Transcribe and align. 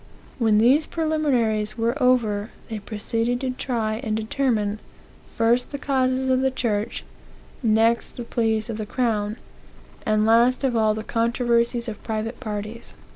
When 0.39 0.57
these 0.57 0.87
preliminaries 0.87 1.77
were 1.77 1.93
over, 2.01 2.49
they 2.71 2.79
proceede 2.79 3.39
to 3.41 3.51
try 3.51 3.99
and 4.03 4.17
determine, 4.17 4.79
first 5.27 5.71
the 5.71 5.77
causes 5.77 6.27
of 6.27 6.41
the 6.41 6.49
church, 6.49 7.03
next 7.61 8.13
the 8.17 8.23
pleas 8.23 8.67
of 8.67 8.77
the 8.79 8.87
crown, 8.87 9.37
and 10.03 10.25
last 10.25 10.63
of 10.63 10.75
all 10.75 10.95
the 10.95 11.03
controversies 11.03 11.87
of 11.87 12.01
private 12.01 12.39
parties." 12.39 12.95